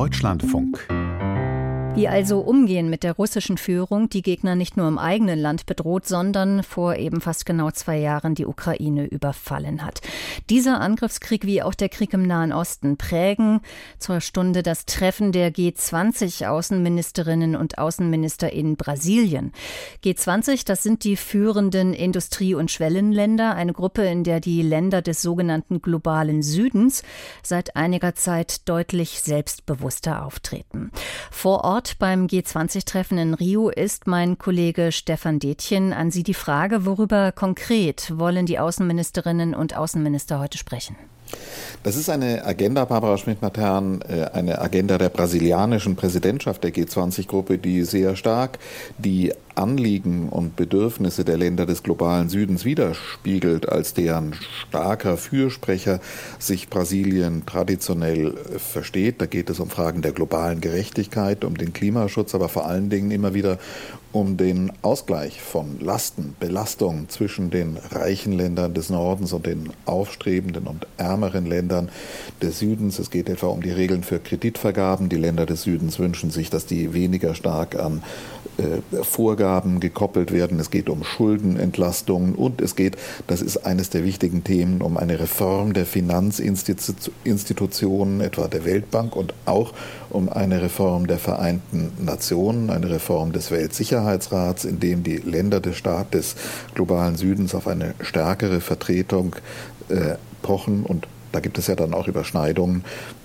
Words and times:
Deutschlandfunk 0.00 0.88
wie 1.94 2.08
also 2.08 2.40
umgehen 2.40 2.88
mit 2.88 3.02
der 3.02 3.14
russischen 3.14 3.58
Führung, 3.58 4.08
die 4.08 4.22
Gegner 4.22 4.54
nicht 4.54 4.76
nur 4.76 4.86
im 4.86 4.96
eigenen 4.96 5.38
Land 5.38 5.66
bedroht, 5.66 6.06
sondern 6.06 6.62
vor 6.62 6.96
eben 6.96 7.20
fast 7.20 7.44
genau 7.46 7.70
zwei 7.72 7.98
Jahren 7.98 8.34
die 8.34 8.46
Ukraine 8.46 9.06
überfallen 9.06 9.84
hat. 9.84 10.00
Dieser 10.48 10.80
Angriffskrieg 10.80 11.44
wie 11.46 11.62
auch 11.62 11.74
der 11.74 11.88
Krieg 11.88 12.12
im 12.12 12.22
Nahen 12.22 12.52
Osten 12.52 12.96
prägen 12.96 13.60
zur 13.98 14.20
Stunde 14.20 14.62
das 14.62 14.86
Treffen 14.86 15.32
der 15.32 15.52
G20 15.52 16.46
Außenministerinnen 16.46 17.56
und 17.56 17.78
Außenminister 17.78 18.52
in 18.52 18.76
Brasilien. 18.76 19.52
G20, 20.04 20.64
das 20.64 20.82
sind 20.82 21.04
die 21.04 21.16
führenden 21.16 21.92
Industrie- 21.92 22.54
und 22.54 22.70
Schwellenländer, 22.70 23.54
eine 23.54 23.72
Gruppe, 23.72 24.02
in 24.04 24.22
der 24.24 24.40
die 24.40 24.62
Länder 24.62 25.02
des 25.02 25.22
sogenannten 25.22 25.82
globalen 25.82 26.42
Südens 26.42 27.02
seit 27.42 27.74
einiger 27.76 28.14
Zeit 28.14 28.68
deutlich 28.68 29.20
selbstbewusster 29.22 30.24
auftreten. 30.24 30.92
Vor 31.30 31.64
Ort 31.64 31.79
Ort 31.80 31.98
beim 31.98 32.26
G20-Treffen 32.26 33.16
in 33.16 33.32
Rio 33.32 33.70
ist 33.70 34.06
mein 34.06 34.36
Kollege 34.36 34.92
Stefan 34.92 35.38
Detjen. 35.38 35.94
An 35.94 36.10
Sie 36.10 36.22
die 36.22 36.34
Frage, 36.34 36.84
worüber 36.84 37.32
konkret 37.32 38.12
wollen 38.18 38.44
die 38.44 38.58
Außenministerinnen 38.58 39.54
und 39.54 39.74
Außenminister 39.74 40.38
heute 40.40 40.58
sprechen? 40.58 40.94
Das 41.82 41.96
ist 41.96 42.10
eine 42.10 42.44
Agenda, 42.44 42.84
Barbara 42.84 43.16
Schmidt-Matern, 43.16 44.02
äh, 44.02 44.24
eine 44.32 44.60
Agenda 44.60 44.98
der 44.98 45.08
brasilianischen 45.08 45.96
Präsidentschaft 45.96 46.62
der 46.62 46.74
G20-Gruppe, 46.74 47.56
die 47.56 47.84
sehr 47.84 48.16
stark 48.16 48.58
die 48.98 49.32
Anliegen 49.54 50.28
und 50.28 50.56
Bedürfnisse 50.56 51.24
der 51.24 51.36
Länder 51.36 51.66
des 51.66 51.82
globalen 51.82 52.28
Südens 52.28 52.64
widerspiegelt, 52.64 53.68
als 53.68 53.94
deren 53.94 54.34
starker 54.68 55.16
Fürsprecher 55.16 56.00
sich 56.38 56.68
Brasilien 56.68 57.44
traditionell 57.46 58.34
versteht. 58.58 59.20
Da 59.20 59.26
geht 59.26 59.50
es 59.50 59.60
um 59.60 59.70
Fragen 59.70 60.02
der 60.02 60.12
globalen 60.12 60.60
Gerechtigkeit, 60.60 61.44
um 61.44 61.56
den 61.56 61.72
Klimaschutz, 61.72 62.34
aber 62.34 62.48
vor 62.48 62.66
allen 62.66 62.90
Dingen 62.90 63.10
immer 63.10 63.34
wieder 63.34 63.58
um 64.12 64.36
den 64.36 64.72
Ausgleich 64.82 65.40
von 65.40 65.78
Lasten, 65.78 66.34
Belastungen 66.40 67.08
zwischen 67.08 67.50
den 67.50 67.76
reichen 67.76 68.32
Ländern 68.32 68.74
des 68.74 68.90
Nordens 68.90 69.32
und 69.32 69.46
den 69.46 69.70
aufstrebenden 69.84 70.66
und 70.66 70.86
ärmeren 70.96 71.19
Ländern 71.28 71.90
des 72.40 72.60
Südens. 72.60 72.98
Es 72.98 73.10
geht 73.10 73.28
etwa 73.28 73.48
um 73.48 73.62
die 73.62 73.72
Regeln 73.72 74.04
für 74.04 74.20
Kreditvergaben. 74.20 75.08
Die 75.08 75.16
Länder 75.16 75.46
des 75.46 75.62
Südens 75.62 75.98
wünschen 75.98 76.30
sich, 76.30 76.50
dass 76.50 76.66
die 76.66 76.94
weniger 76.94 77.34
stark 77.34 77.74
an 77.76 78.02
äh, 78.58 78.80
Vorgaben 79.02 79.80
gekoppelt 79.80 80.32
werden. 80.32 80.60
Es 80.60 80.70
geht 80.70 80.88
um 80.88 81.04
Schuldenentlastungen 81.04 82.34
und 82.34 82.60
es 82.60 82.76
geht, 82.76 82.96
das 83.26 83.40
ist 83.42 83.58
eines 83.58 83.90
der 83.90 84.04
wichtigen 84.04 84.44
Themen, 84.44 84.82
um 84.82 84.96
eine 84.96 85.18
Reform 85.18 85.72
der 85.72 85.86
Finanzinstitutionen, 85.86 88.20
etwa 88.20 88.46
der 88.48 88.64
Weltbank 88.64 89.16
und 89.16 89.34
auch 89.46 89.72
um 90.10 90.28
eine 90.28 90.62
Reform 90.62 91.06
der 91.06 91.18
Vereinten 91.18 91.92
Nationen, 91.98 92.70
eine 92.70 92.90
Reform 92.90 93.32
des 93.32 93.50
Weltsicherheitsrats, 93.50 94.64
in 94.64 94.78
dem 94.80 95.02
die 95.02 95.16
Länder 95.16 95.60
des 95.60 95.76
Staates 95.76 96.20
des 96.20 96.36
globalen 96.74 97.16
Südens 97.16 97.54
auf 97.54 97.66
eine 97.66 97.94
stärkere 98.00 98.60
Vertretung 98.60 99.36
äh, 99.88 100.16
pochen 100.42 100.84
und 100.84 101.06
da 101.32 101.40
gibt 101.40 101.58
es 101.58 101.68
ja 101.68 101.76
dann 101.76 101.94
auch 101.94 102.08
Überschneidungen 102.08 102.84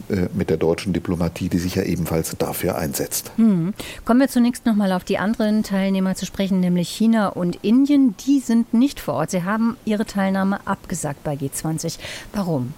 äh, 0.09 0.27
mit 0.33 0.49
der 0.49 0.57
deutschen 0.57 0.93
Diplomatie, 0.93 1.49
die 1.49 1.57
sich 1.57 1.75
ja 1.75 1.83
ebenfalls 1.83 2.35
dafür 2.37 2.77
einsetzt. 2.77 3.31
Hm. 3.37 3.73
Kommen 4.03 4.19
wir 4.19 4.27
zunächst 4.27 4.65
noch 4.65 4.75
mal 4.75 4.91
auf 4.91 5.03
die 5.03 5.17
anderen 5.17 5.63
Teilnehmer 5.63 6.15
zu 6.15 6.25
sprechen, 6.25 6.59
nämlich 6.59 6.89
China 6.89 7.29
und 7.29 7.57
Indien. 7.63 8.15
Die 8.25 8.39
sind 8.39 8.73
nicht 8.73 8.99
vor 8.99 9.15
Ort. 9.15 9.31
Sie 9.31 9.43
haben 9.43 9.77
ihre 9.85 10.05
Teilnahme 10.05 10.59
abgesagt 10.65 11.23
bei 11.23 11.33
G20. 11.33 11.97
Warum? 12.33 12.73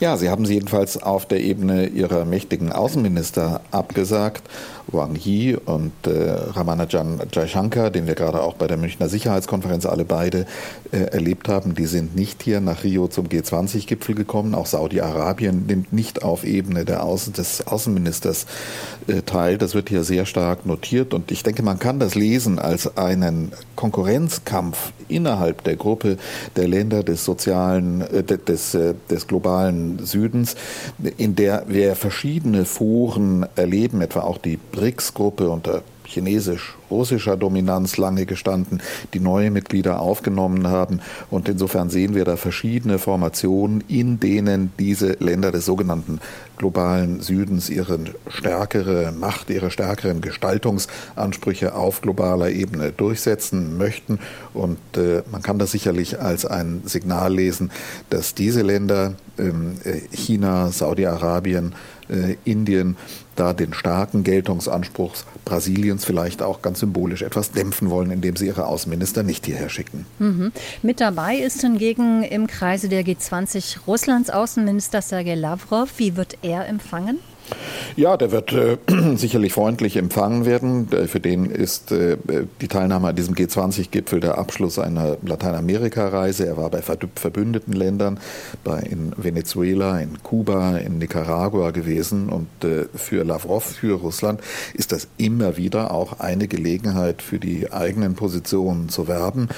Ja, 0.00 0.16
sie 0.16 0.30
haben 0.30 0.46
sie 0.46 0.54
jedenfalls 0.54 1.02
auf 1.02 1.26
der 1.26 1.40
Ebene 1.40 1.86
ihrer 1.86 2.24
mächtigen 2.24 2.72
Außenminister 2.72 3.60
abgesagt. 3.70 4.42
Wang 4.88 5.16
Yi 5.16 5.56
und 5.56 5.92
äh, 6.06 6.30
Ramanajan 6.52 7.20
Jaishankar, 7.32 7.90
den 7.90 8.06
wir 8.06 8.14
gerade 8.14 8.42
auch 8.42 8.54
bei 8.54 8.66
der 8.66 8.76
Münchner 8.76 9.08
Sicherheitskonferenz 9.08 9.86
alle 9.86 10.04
beide 10.04 10.46
äh, 10.92 10.98
erlebt 10.98 11.48
haben, 11.48 11.74
die 11.74 11.86
sind 11.86 12.14
nicht 12.16 12.42
hier 12.42 12.60
nach 12.60 12.84
Rio 12.84 13.08
zum 13.08 13.28
G20-Gipfel 13.28 14.14
gekommen. 14.14 14.54
Auch 14.54 14.66
Saudi-Arabien 14.66 15.66
nimmt 15.66 15.92
nicht 15.92 16.22
auf 16.22 16.44
Ebene 16.44 16.84
Außen, 17.00 17.32
des 17.32 17.66
Außenministers 17.66 18.46
äh, 19.06 19.22
teil. 19.22 19.58
Das 19.58 19.74
wird 19.74 19.88
hier 19.88 20.04
sehr 20.04 20.26
stark 20.26 20.66
notiert 20.66 21.14
und 21.14 21.30
ich 21.30 21.42
denke, 21.42 21.62
man 21.62 21.78
kann 21.78 21.98
das 21.98 22.14
lesen 22.14 22.58
als 22.58 22.96
einen 22.96 23.52
Konkurrenzkampf 23.76 24.92
innerhalb 25.08 25.64
der 25.64 25.76
Gruppe 25.76 26.18
der 26.56 26.68
Länder 26.68 27.02
des 27.02 27.24
sozialen, 27.24 28.02
äh, 28.02 28.22
des, 28.22 28.74
äh, 28.74 28.94
des 29.10 29.26
globalen 29.26 29.53
globalen 29.54 30.04
Südens, 30.04 30.56
in 31.16 31.36
der 31.36 31.64
wir 31.68 31.94
verschiedene 31.94 32.64
Foren 32.64 33.46
erleben, 33.54 34.00
etwa 34.00 34.20
auch 34.20 34.38
die 34.38 34.56
BRICS-Gruppe 34.56 35.48
unter 35.48 35.82
chinesisch-russischer 36.06 37.36
Dominanz 37.36 37.96
lange 37.96 38.26
gestanden, 38.26 38.82
die 39.14 39.20
neue 39.20 39.50
Mitglieder 39.50 40.00
aufgenommen 40.00 40.66
haben. 40.66 41.00
Und 41.30 41.48
insofern 41.48 41.88
sehen 41.88 42.14
wir 42.14 42.24
da 42.24 42.36
verschiedene 42.36 42.98
Formationen, 42.98 43.82
in 43.88 44.20
denen 44.20 44.72
diese 44.78 45.12
Länder 45.20 45.50
des 45.52 45.64
sogenannten 45.64 46.20
globalen 46.56 47.20
Südens 47.20 47.70
ihre 47.70 47.98
stärkere 48.28 49.12
Macht, 49.12 49.50
ihre 49.50 49.70
stärkeren 49.70 50.20
Gestaltungsansprüche 50.20 51.74
auf 51.74 52.00
globaler 52.00 52.50
Ebene 52.50 52.92
durchsetzen 52.92 53.76
möchten. 53.76 54.18
Und 54.52 54.78
äh, 54.96 55.22
man 55.30 55.42
kann 55.42 55.58
das 55.58 55.72
sicherlich 55.72 56.20
als 56.20 56.46
ein 56.46 56.82
Signal 56.84 57.34
lesen, 57.34 57.70
dass 58.10 58.34
diese 58.34 58.62
Länder, 58.62 59.14
ähm, 59.38 59.74
äh, 59.84 60.00
China, 60.14 60.70
Saudi-Arabien, 60.70 61.74
äh, 62.08 62.36
Indien, 62.44 62.96
da 63.36 63.52
den 63.52 63.74
starken 63.74 64.24
Geltungsanspruch 64.24 65.14
Brasiliens 65.44 66.04
vielleicht 66.04 66.42
auch 66.42 66.62
ganz 66.62 66.80
symbolisch 66.80 67.22
etwas 67.22 67.50
dämpfen 67.50 67.90
wollen, 67.90 68.10
indem 68.10 68.36
sie 68.36 68.46
ihre 68.46 68.66
Außenminister 68.66 69.22
nicht 69.22 69.46
hierher 69.46 69.68
schicken. 69.68 70.06
Mhm. 70.18 70.52
Mit 70.82 71.00
dabei 71.00 71.36
ist 71.36 71.60
hingegen 71.60 72.22
im 72.22 72.46
Kreise 72.46 72.88
der 72.88 73.04
G20 73.04 73.78
Russlands 73.86 74.30
Außenminister 74.30 75.02
Sergei 75.02 75.34
Lavrov. 75.34 75.90
Wie 75.96 76.16
wird 76.16 76.38
er 76.44 76.68
empfangen? 76.68 77.18
Ja, 77.96 78.16
der 78.16 78.32
wird 78.32 78.52
äh, 78.52 78.78
sicherlich 79.16 79.52
freundlich 79.52 79.96
empfangen 79.96 80.46
werden. 80.46 80.88
Für 81.06 81.20
den 81.20 81.46
ist 81.46 81.92
äh, 81.92 82.16
die 82.60 82.68
Teilnahme 82.68 83.08
an 83.08 83.16
diesem 83.16 83.34
G20-Gipfel 83.34 84.20
der 84.20 84.38
Abschluss 84.38 84.78
einer 84.78 85.18
Lateinamerika-Reise. 85.22 86.46
Er 86.46 86.56
war 86.56 86.70
bei 86.70 86.82
verbündeten 86.82 87.72
Ländern, 87.72 88.18
bei 88.64 88.80
in 88.80 89.12
Venezuela, 89.16 90.00
in 90.00 90.22
Kuba, 90.22 90.78
in 90.78 90.98
Nicaragua 90.98 91.70
gewesen. 91.70 92.30
Und 92.30 92.48
äh, 92.64 92.86
für 92.94 93.24
Lavrov, 93.24 93.64
für 93.64 93.98
Russland 94.00 94.40
ist 94.72 94.92
das 94.92 95.08
immer 95.18 95.56
wieder 95.56 95.92
auch 95.92 96.20
eine 96.20 96.48
Gelegenheit 96.48 97.22
für 97.22 97.38
die 97.38 97.72
eigenen 97.72 98.14
Positionen 98.14 98.88
zu 98.88 99.06
werben. 99.06 99.48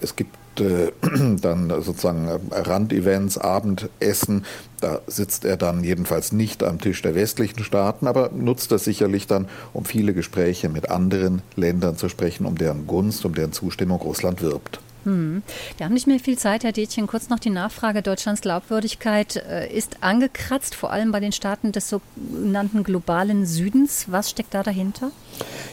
Es 0.00 0.16
gibt 0.16 0.34
äh, 0.60 0.92
dann 1.40 1.68
sozusagen 1.82 2.28
Randevents, 2.50 3.38
Abendessen. 3.38 4.44
Da 4.80 5.00
sitzt 5.06 5.44
er 5.44 5.56
dann 5.56 5.84
jedenfalls 5.84 6.32
nicht 6.32 6.62
am 6.62 6.80
Tisch 6.80 7.02
der 7.02 7.14
westlichen 7.14 7.64
Staaten, 7.64 8.06
aber 8.06 8.30
nutzt 8.34 8.72
das 8.72 8.84
sicherlich 8.84 9.26
dann, 9.26 9.48
um 9.72 9.84
viele 9.84 10.14
Gespräche 10.14 10.68
mit 10.68 10.90
anderen 10.90 11.42
Ländern 11.56 11.96
zu 11.96 12.08
sprechen, 12.08 12.46
um 12.46 12.56
deren 12.56 12.86
Gunst, 12.86 13.24
um 13.24 13.34
deren 13.34 13.52
Zustimmung 13.52 14.00
Russland 14.00 14.42
wirbt. 14.42 14.80
Hm. 15.04 15.42
Wir 15.76 15.86
haben 15.86 15.94
nicht 15.94 16.06
mehr 16.06 16.18
viel 16.18 16.38
Zeit, 16.38 16.64
Herr 16.64 16.72
Detchen. 16.72 17.06
Kurz 17.06 17.28
noch 17.28 17.38
die 17.38 17.50
Nachfrage. 17.50 18.02
Deutschlands 18.02 18.40
Glaubwürdigkeit 18.40 19.36
äh, 19.36 19.72
ist 19.74 20.02
angekratzt, 20.02 20.74
vor 20.74 20.90
allem 20.90 21.12
bei 21.12 21.20
den 21.20 21.32
Staaten 21.32 21.72
des 21.72 21.88
sogenannten 21.88 22.82
globalen 22.84 23.46
Südens. 23.46 24.06
Was 24.08 24.30
steckt 24.30 24.54
da 24.54 24.62
dahinter? 24.62 25.10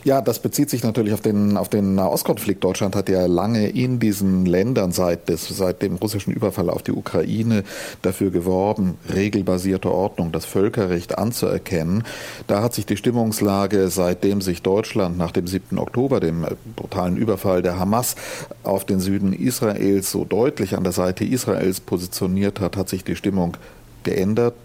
Ja, 0.03 0.21
das 0.21 0.39
bezieht 0.39 0.69
sich 0.69 0.83
natürlich 0.83 1.13
auf 1.13 1.21
den, 1.21 1.57
auf 1.57 1.69
den 1.69 1.93
Nahostkonflikt. 1.95 2.63
Deutschland 2.63 2.95
hat 2.95 3.07
ja 3.07 3.27
lange 3.27 3.69
in 3.69 3.99
diesen 3.99 4.45
Ländern 4.45 4.91
seit, 4.91 5.29
des, 5.29 5.47
seit 5.47 5.83
dem 5.83 5.95
russischen 5.95 6.33
Überfall 6.33 6.69
auf 6.69 6.81
die 6.81 6.91
Ukraine 6.91 7.63
dafür 8.01 8.31
geworben, 8.31 8.97
regelbasierte 9.13 9.91
Ordnung, 9.91 10.31
das 10.31 10.45
Völkerrecht 10.45 11.17
anzuerkennen. 11.17 12.03
Da 12.47 12.63
hat 12.63 12.73
sich 12.73 12.87
die 12.87 12.97
Stimmungslage, 12.97 13.89
seitdem 13.89 14.41
sich 14.41 14.63
Deutschland 14.63 15.17
nach 15.17 15.31
dem 15.31 15.45
7. 15.45 15.77
Oktober, 15.77 16.19
dem 16.19 16.47
brutalen 16.75 17.15
Überfall 17.15 17.61
der 17.61 17.77
Hamas 17.77 18.15
auf 18.63 18.85
den 18.85 18.99
Süden 19.21 19.33
Israels 19.33 20.11
so 20.11 20.25
deutlich 20.25 20.75
an 20.75 20.83
der 20.83 20.93
Seite 20.93 21.23
Israels 21.23 21.79
positioniert 21.79 22.59
hat, 22.59 22.75
hat 22.75 22.89
sich 22.89 23.03
die 23.03 23.15
Stimmung 23.15 23.55
geändert. 24.03 24.55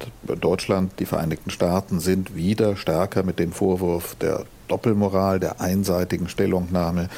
Deutschland, 0.40 0.92
die 0.98 1.04
Vereinigten 1.04 1.50
Staaten 1.50 2.00
sind 2.00 2.34
wieder 2.34 2.76
stärker 2.76 3.22
mit 3.22 3.38
dem 3.38 3.52
Vorwurf 3.52 4.14
der 4.14 4.46
Doppelmoral, 4.68 5.38
der 5.40 5.60
einseitigen 5.60 6.28
Stellungnahme 6.28 7.08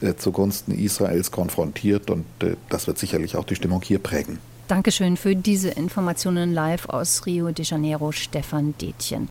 äh, 0.00 0.14
zugunsten 0.14 0.72
Israels 0.72 1.30
konfrontiert 1.30 2.10
und 2.10 2.24
äh, 2.42 2.56
das 2.70 2.86
wird 2.86 2.98
sicherlich 2.98 3.36
auch 3.36 3.44
die 3.44 3.54
Stimmung 3.54 3.82
hier 3.82 3.98
prägen. 3.98 4.38
Dankeschön 4.66 5.16
für 5.16 5.36
diese 5.36 5.68
Informationen 5.68 6.52
live 6.54 6.88
aus 6.88 7.26
Rio 7.26 7.50
de 7.50 7.64
Janeiro, 7.64 8.12
Stefan 8.12 8.74
Detjen. 8.80 9.28